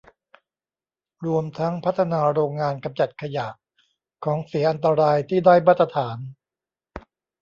[1.25, 3.47] รวมทั้งพัฒนาโรงงานกำจัดขยะ
[4.23, 6.17] ของเสียอันตรายที่ได้มาตรฐาน